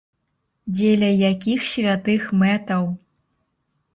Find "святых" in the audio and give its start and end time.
1.73-2.21